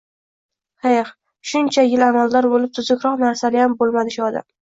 [0.85, 1.11] «Xeh,
[1.51, 4.49] shuncha yil amaldor bo‘lib tuzukroq narsaliyam bo‘lmadi shu odam